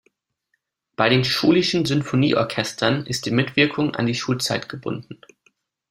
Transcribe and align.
Bei 0.95 1.09
den 1.09 1.23
schulischen 1.23 1.85
Sinfonieorchestern 1.85 3.05
ist 3.05 3.27
die 3.27 3.29
Mitwirkung 3.29 3.93
an 3.95 4.07
die 4.07 4.15
Schulzeit 4.15 4.67
gebunden. 4.67 5.21